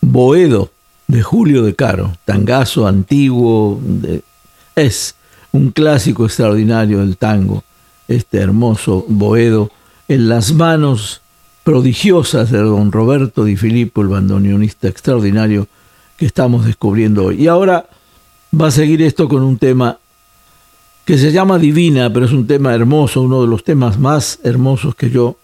Boedo 0.02 0.72
de 1.08 1.22
Julio 1.22 1.64
de 1.64 1.76
Caro, 1.76 2.14
tangazo 2.26 2.88
antiguo, 2.88 3.80
es 4.76 5.16
un 5.52 5.72
clásico 5.72 6.26
extraordinario 6.26 7.00
del 7.00 7.18
tango, 7.18 7.64
este 8.08 8.38
hermoso 8.38 9.06
Boedo, 9.08 9.72
en 10.08 10.30
las 10.30 10.54
manos 10.54 11.22
prodigiosas 11.64 12.52
de 12.52 12.60
don 12.60 12.92
Roberto 12.92 13.44
Di 13.44 13.58
Filippo, 13.58 14.02
el 14.02 14.08
bandoneonista 14.08 14.88
extraordinario 14.88 15.68
que 16.18 16.26
estamos 16.26 16.66
descubriendo 16.66 17.26
hoy. 17.26 17.44
Y 17.44 17.48
ahora 17.48 17.86
va 18.60 18.68
a 18.68 18.72
seguir 18.72 19.02
esto 19.02 19.28
con 19.28 19.44
un 19.44 19.58
tema 19.58 20.00
que 21.06 21.18
se 21.18 21.32
llama 21.32 21.60
Divina, 21.60 22.12
pero 22.12 22.26
es 22.26 22.32
un 22.32 22.48
tema 22.48 22.74
hermoso, 22.74 23.22
uno 23.22 23.42
de 23.42 23.48
los 23.48 23.64
temas 23.64 24.00
más 24.00 24.40
hermosos 24.44 24.96
que 24.96 25.10
yo 25.10 25.38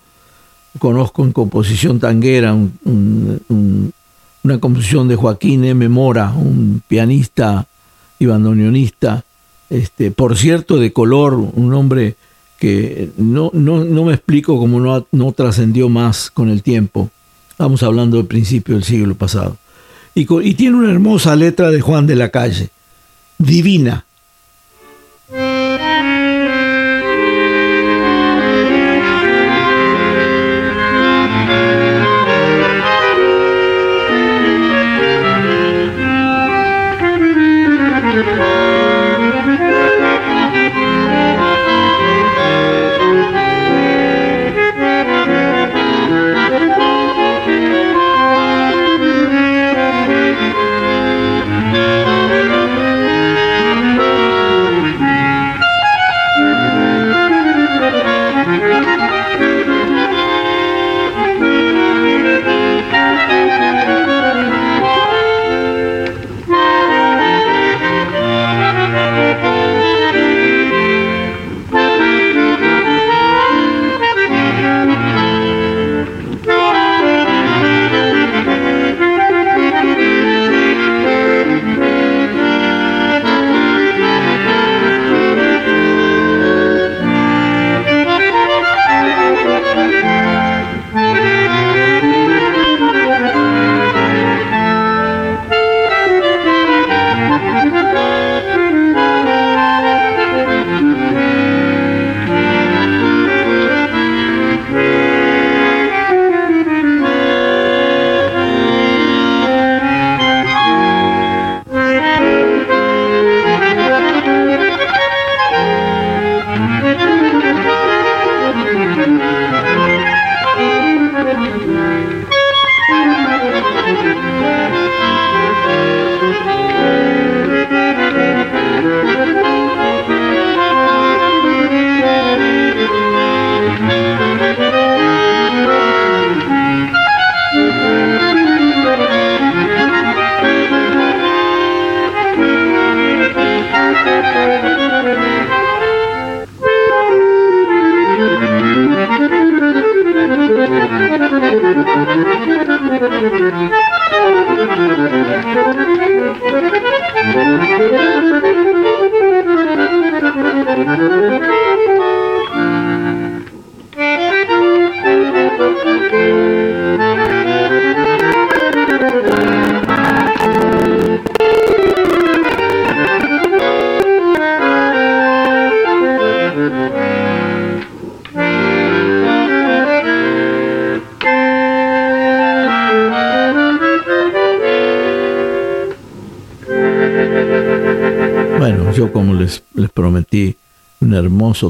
conozco 0.80 1.24
en 1.24 1.32
composición 1.32 2.00
tanguera, 2.00 2.54
una 2.54 4.60
composición 4.60 5.08
de 5.08 5.16
Joaquín 5.16 5.64
M. 5.64 5.88
Mora, 5.90 6.32
un 6.32 6.82
pianista 6.88 7.68
y 8.20 8.26
bandoneonista, 8.26 9.24
este, 9.70 10.12
por 10.12 10.38
cierto, 10.38 10.78
de 10.78 10.94
color, 10.94 11.34
un 11.34 11.74
hombre 11.74 12.16
que 12.60 13.12
no, 13.18 13.52
no, 13.54 14.06
me 14.06 14.14
explico 14.14 14.58
cómo 14.58 14.80
no, 14.80 15.06
no 15.12 15.32
trascendió 15.32 15.90
más 15.90 16.32
con 16.32 16.50
el 16.50 16.64
tiempo. 16.64 17.10
Estamos 17.50 17.84
hablando 17.84 18.18
del 18.18 18.28
principio 18.28 18.76
del 18.76 18.84
siglo 18.84 19.16
pasado. 19.16 19.58
Y 20.14 20.54
tiene 20.54 20.78
una 20.78 20.92
hermosa 20.92 21.36
letra 21.36 21.72
de 21.72 21.82
Juan 21.82 22.08
de 22.08 22.16
la 22.16 22.30
Calle, 22.30 22.70
divina. 23.38 24.06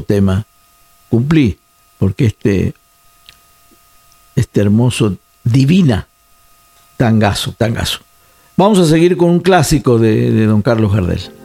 Tema, 0.06 0.46
cumplí, 1.08 1.58
porque 1.98 2.26
este, 2.26 2.74
este 4.34 4.60
hermoso, 4.60 5.16
divina, 5.44 6.08
tangazo, 6.96 7.54
tangazo. 7.56 8.00
Vamos 8.56 8.78
a 8.78 8.86
seguir 8.86 9.16
con 9.16 9.30
un 9.30 9.40
clásico 9.40 9.98
de, 9.98 10.30
de 10.30 10.46
don 10.46 10.62
Carlos 10.62 10.92
Gardel. 10.92 11.35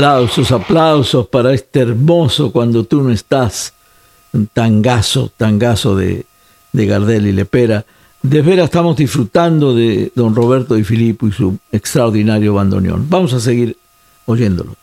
Aplausos, 0.00 0.50
aplausos 0.50 1.26
para 1.26 1.52
este 1.52 1.80
hermoso 1.80 2.50
cuando 2.52 2.84
tú 2.84 3.02
no 3.02 3.10
estás. 3.10 3.74
Tangazo, 4.54 5.30
tangazo 5.36 5.94
de, 5.94 6.24
de 6.72 6.86
Gardel 6.86 7.26
y 7.26 7.32
Lepera. 7.32 7.84
De 8.22 8.40
veras 8.40 8.64
estamos 8.64 8.96
disfrutando 8.96 9.74
de 9.74 10.10
don 10.14 10.34
Roberto 10.34 10.74
Di 10.74 10.84
Filippo 10.84 11.28
y 11.28 11.32
su 11.32 11.58
extraordinario 11.70 12.54
bandoneón. 12.54 13.10
Vamos 13.10 13.34
a 13.34 13.40
seguir 13.40 13.76
oyéndolo. 14.24 14.74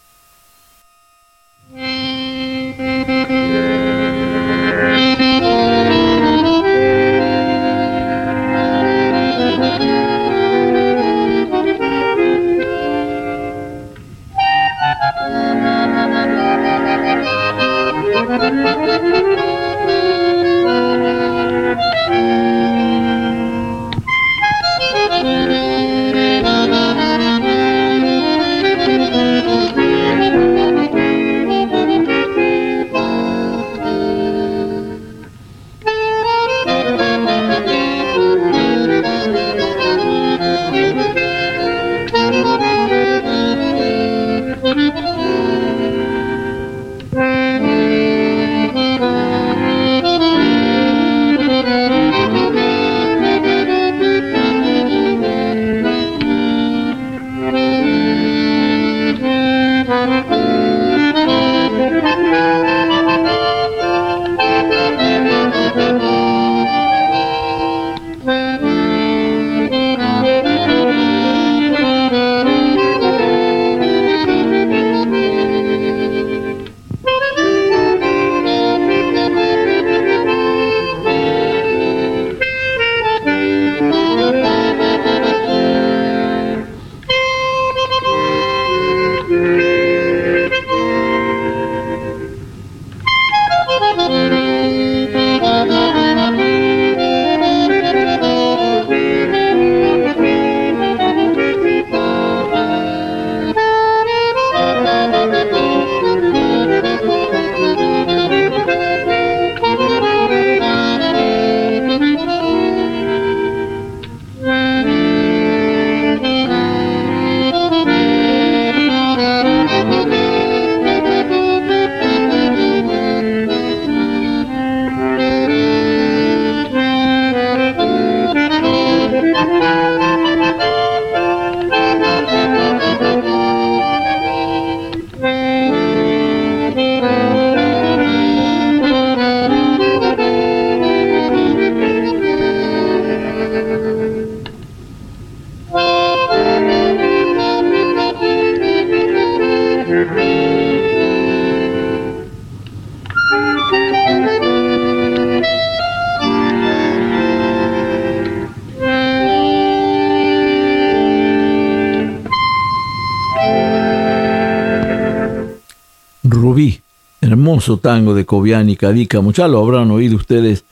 Hermoso 167.57 167.77
tango 167.77 168.13
de 168.13 168.23
Cobian 168.23 168.69
y 168.69 168.75
Cadica. 168.75 169.19
Ya 169.33 169.47
lo 169.47 169.57
habrán 169.57 169.89
oído 169.89 170.15
ustedes 170.15 170.63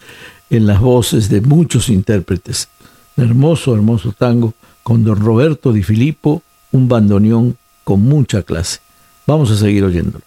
en 0.52 0.68
las 0.68 0.80
voces 0.80 1.30
de 1.30 1.42
muchos 1.42 1.90
intérpretes. 1.90 2.70
Hermoso, 3.18 3.74
hermoso 3.74 4.14
tango 4.16 4.54
con 4.84 5.04
don 5.04 5.20
Roberto 5.20 5.74
Di 5.74 5.82
Filippo, 5.82 6.44
un 6.72 6.88
bandoneón 6.88 7.58
con 7.84 8.02
mucha 8.02 8.44
clase. 8.44 8.82
Vamos 9.26 9.50
a 9.50 9.58
seguir 9.58 9.84
oyéndolo. 9.84 10.24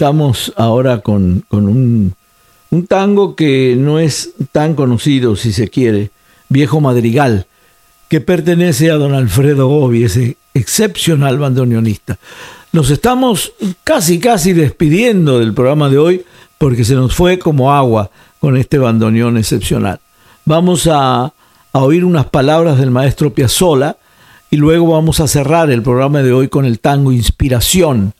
Estamos 0.00 0.50
ahora 0.56 1.00
con, 1.00 1.44
un, 1.50 2.14
tango 2.88 3.36
que 3.36 3.76
no 3.78 3.98
es 3.98 4.30
tan 4.50 4.74
conocido, 4.74 5.36
si 5.36 5.52
se 5.52 5.68
quiere, 5.68 6.10
Viejo 6.48 6.80
Madrigal, 6.80 7.44
que 8.08 8.22
pertenece 8.22 8.90
a 8.90 8.94
don 8.94 9.12
Alfredo 9.12 9.68
Gobi, 9.68 10.04
ese 10.04 10.38
excepcional 10.54 11.38
bandoneonista. 11.38 12.18
Nos 12.72 12.88
estamos 12.88 13.52
casi, 13.84 14.18
casi 14.18 14.54
despidiendo 14.54 15.38
del 15.38 15.52
programa 15.52 15.90
de 15.90 15.98
hoy 15.98 16.24
porque 16.56 16.86
se 16.86 16.94
nos 16.94 17.14
fue 17.14 17.38
como 17.38 17.70
agua 17.70 18.10
con 18.38 18.56
este 18.56 18.78
bandoneón 18.78 19.36
excepcional. 19.36 20.00
Vamos 20.46 20.86
a, 20.90 21.24
a 21.24 21.78
oír 21.78 22.06
unas 22.06 22.24
palabras 22.24 22.78
del 22.78 22.90
maestro 22.90 23.34
Piazzolla 23.34 23.98
y 24.50 24.56
luego 24.56 24.94
vamos 24.94 25.20
a 25.20 25.28
cerrar 25.28 25.70
el 25.70 25.82
programa 25.82 26.22
de 26.22 26.32
hoy 26.32 26.48
con 26.48 26.64
el 26.64 26.80
tango 26.80 27.12
Inspiración, 27.12 28.14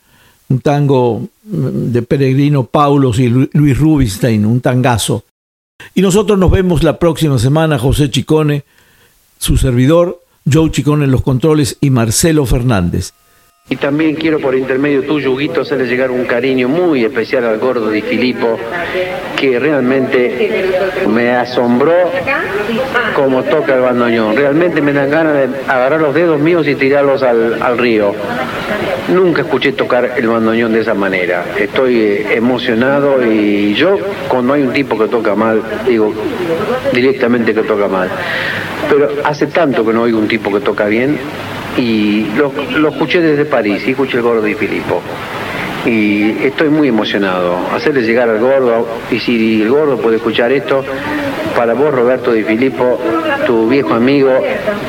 un 0.51 0.59
tango 0.59 1.27
de 1.43 2.01
Peregrino 2.01 2.65
Paulos 2.65 3.19
y 3.19 3.29
Luis 3.29 3.77
Rubinstein, 3.77 4.45
un 4.45 4.61
tangazo. 4.61 5.23
Y 5.95 6.01
nosotros 6.01 6.37
nos 6.37 6.51
vemos 6.51 6.83
la 6.83 6.99
próxima 6.99 7.39
semana, 7.39 7.79
José 7.79 8.11
Chicone, 8.11 8.63
su 9.39 9.57
servidor, 9.57 10.21
Joe 10.51 10.69
Chicone 10.71 11.05
en 11.05 11.11
los 11.11 11.21
controles 11.23 11.77
y 11.81 11.89
Marcelo 11.89 12.45
Fernández. 12.45 13.13
Y 13.71 13.77
también 13.77 14.15
quiero 14.15 14.37
por 14.39 14.53
intermedio 14.53 15.01
tuyo, 15.03 15.31
Huguito, 15.31 15.61
hacerle 15.61 15.85
llegar 15.85 16.11
un 16.11 16.25
cariño 16.25 16.67
muy 16.67 17.05
especial 17.05 17.45
al 17.45 17.57
gordo 17.57 17.89
de 17.89 18.01
Filipo, 18.01 18.59
que 19.37 19.57
realmente 19.59 20.67
me 21.07 21.31
asombró 21.31 21.93
como 23.15 23.43
toca 23.43 23.75
el 23.75 23.79
bandoneón. 23.79 24.35
Realmente 24.35 24.81
me 24.81 24.91
dan 24.91 25.09
ganas 25.09 25.33
de 25.35 25.47
agarrar 25.69 26.01
los 26.01 26.13
dedos 26.13 26.41
míos 26.41 26.67
y 26.67 26.75
tirarlos 26.75 27.23
al, 27.23 27.63
al 27.63 27.77
río. 27.77 28.13
Nunca 29.07 29.43
escuché 29.43 29.71
tocar 29.71 30.15
el 30.17 30.27
bandoneón 30.27 30.73
de 30.73 30.81
esa 30.81 30.93
manera. 30.93 31.45
Estoy 31.57 31.97
eh, 31.97 32.35
emocionado 32.35 33.25
y 33.25 33.73
yo, 33.73 33.97
cuando 34.27 34.51
hay 34.51 34.63
un 34.63 34.73
tipo 34.73 34.99
que 34.99 35.07
toca 35.07 35.33
mal, 35.33 35.61
digo 35.87 36.13
directamente 36.91 37.53
que 37.53 37.61
toca 37.63 37.87
mal. 37.87 38.09
Pero 38.89 39.11
hace 39.23 39.47
tanto 39.47 39.85
que 39.85 39.93
no 39.93 40.01
oigo 40.01 40.19
un 40.19 40.27
tipo 40.27 40.51
que 40.51 40.59
toca 40.59 40.87
bien 40.87 41.17
y 41.77 42.25
lo, 42.35 42.51
lo 42.77 42.89
escuché 42.89 43.21
desde 43.21 43.45
París 43.45 43.83
y 43.85 43.91
escuché 43.91 44.17
el 44.17 44.23
gordo 44.23 44.41
de 44.41 44.55
Filipo. 44.55 45.01
Y 45.85 46.43
estoy 46.43 46.69
muy 46.69 46.89
emocionado. 46.89 47.57
Hacerle 47.73 48.03
llegar 48.03 48.29
al 48.29 48.39
gordo, 48.39 48.87
y 49.09 49.19
si 49.19 49.63
el 49.63 49.69
gordo 49.69 49.97
puede 49.97 50.17
escuchar 50.17 50.51
esto, 50.51 50.83
para 51.55 51.73
vos 51.73 51.93
Roberto 51.93 52.31
Di 52.31 52.43
Filippo, 52.43 52.99
tu 53.47 53.67
viejo 53.67 53.93
amigo 53.93 54.31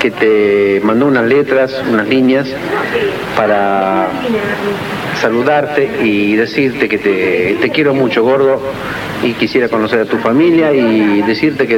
que 0.01 0.11
te 0.11 0.81
mandó 0.85 1.07
unas 1.07 1.25
letras, 1.25 1.83
unas 1.91 2.07
líneas 2.09 2.49
para 3.37 4.09
saludarte 5.23 5.89
y 6.03 6.35
decirte 6.35 6.89
que 6.89 6.99
te, 6.99 7.57
te 7.61 7.71
quiero 7.71 7.95
mucho 7.95 8.25
gordo 8.25 8.61
y 9.23 9.35
quisiera 9.35 9.69
conocer 9.69 10.01
a 10.01 10.05
tu 10.05 10.19
familia 10.19 10.73
y 10.73 11.23
decirte 11.23 11.67
que 11.67 11.77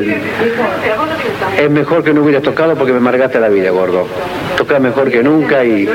es 1.58 1.70
mejor 1.70 2.02
que 2.02 2.14
no 2.14 2.22
hubieras 2.22 2.42
tocado 2.42 2.74
porque 2.74 2.94
me 2.94 3.00
margaste 3.00 3.38
la 3.38 3.48
vida, 3.48 3.70
gordo. 3.70 4.06
Toca 4.56 4.78
mejor 4.78 5.10
que 5.10 5.22
nunca 5.22 5.62
y, 5.62 5.86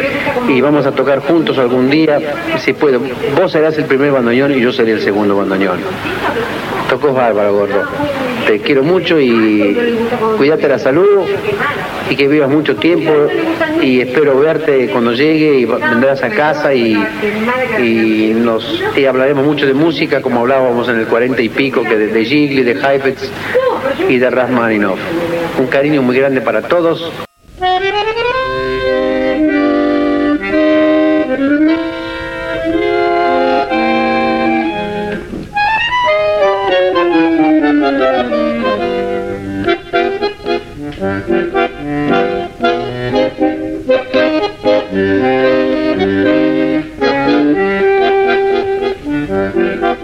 y 0.48 0.62
vamos 0.62 0.86
a 0.86 0.92
tocar 0.92 1.20
juntos 1.22 1.58
algún 1.58 1.90
día, 1.90 2.20
si 2.60 2.74
puedo. 2.74 3.02
Vos 3.36 3.52
serás 3.52 3.76
el 3.80 3.86
primer 3.86 4.12
bandoneón 4.12 4.54
y 4.54 4.62
yo 4.62 4.72
seré 4.72 4.92
el 4.92 5.02
segundo 5.02 5.36
bandoneón. 5.36 5.80
Tocó 6.90 7.14
bárbaro, 7.14 7.54
gordo. 7.54 7.84
Te 8.48 8.60
quiero 8.60 8.84
mucho 8.84 9.20
y 9.20 9.78
cuídate 10.38 10.68
la 10.68 10.80
salud 10.80 11.22
y 12.10 12.16
que 12.16 12.28
vivas 12.28 12.50
mucho 12.50 12.76
tiempo 12.78 13.12
y 13.82 14.02
espero 14.02 14.40
verte 14.40 14.90
cuando 14.92 15.14
llegue 15.14 15.60
y 15.60 15.66
vendrás 15.66 16.24
a 16.24 16.30
casa 16.30 16.74
y, 16.74 16.94
y 17.78 18.34
nos 18.36 18.84
y 18.96 19.06
hablaremos 19.06 19.46
mucho 19.46 19.68
de 19.68 19.74
música 19.74 20.22
como 20.22 20.40
hablábamos 20.40 20.90
en 20.90 21.00
el 21.00 21.06
40 21.06 21.40
y 21.44 21.50
pico 21.50 21.84
que 21.84 21.96
de, 21.96 22.08
de 22.08 22.26
Gigli, 22.26 22.64
de 22.64 22.72
Heifetz 22.72 23.30
y 24.08 24.18
de 24.18 24.30
Rasmaninov. 24.30 24.98
Un 25.60 25.68
cariño 25.68 26.02
muy 26.02 26.18
grande 26.18 26.42
para 26.42 26.64
todos. 26.64 27.12
Thank 41.00 41.30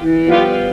you. 0.06 0.65